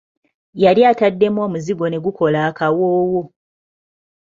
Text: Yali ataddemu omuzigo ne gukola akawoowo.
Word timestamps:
Yali 0.63 0.81
ataddemu 0.91 1.39
omuzigo 1.45 1.85
ne 1.89 1.97
gukola 2.05 2.39
akawoowo. 2.49 3.21